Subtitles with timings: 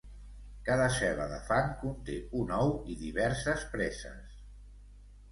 [0.67, 4.41] Cada cel·la de fang conté un ou i diverses preses.